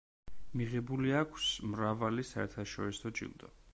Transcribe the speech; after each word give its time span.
მიღებული 0.61 1.13
აქვს 1.19 1.49
მრავალი 1.73 2.25
საერთაშორისო 2.31 3.13
ჯილდო. 3.21 3.53